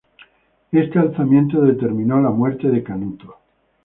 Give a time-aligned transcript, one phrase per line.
[0.71, 3.37] Este alzamiento determinó la muerte de Canuto.